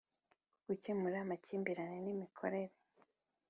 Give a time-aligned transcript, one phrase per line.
[0.65, 2.75] gucyemura amakimbirane n imikorere